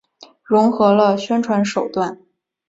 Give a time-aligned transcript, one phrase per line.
[0.41, 2.19] 融合了宣传手段。